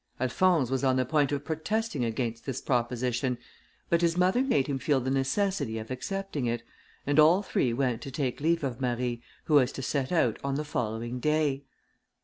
Alphonse 0.19 0.71
was 0.71 0.83
on 0.83 0.95
the 0.95 1.05
point 1.05 1.31
of 1.31 1.45
protesting 1.45 2.03
against 2.03 2.43
this 2.47 2.59
proposition, 2.59 3.37
but 3.87 4.01
his 4.01 4.17
mother 4.17 4.41
made 4.41 4.65
him 4.65 4.79
feel 4.79 4.99
the 4.99 5.11
necessity 5.11 5.77
of 5.77 5.91
accepting 5.91 6.47
it, 6.47 6.63
and 7.05 7.19
all 7.19 7.43
three 7.43 7.71
went 7.71 8.01
to 8.01 8.09
take 8.09 8.41
leave 8.41 8.63
of 8.63 8.81
Marie, 8.81 9.21
who 9.43 9.53
was 9.53 9.71
to 9.71 9.83
set 9.83 10.11
out 10.11 10.39
on 10.43 10.55
the 10.55 10.65
following 10.65 11.19
day. 11.19 11.65